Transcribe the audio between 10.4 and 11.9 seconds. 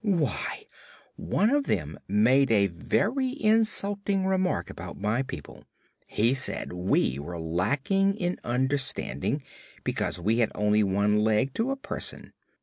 only one leg to a